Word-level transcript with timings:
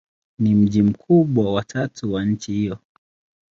Ni 0.39 0.55
mji 0.55 0.81
mkubwa 0.81 1.53
wa 1.53 1.63
tatu 1.63 2.13
wa 2.13 2.25
nchi 2.25 2.51
hiyo. 2.53 2.77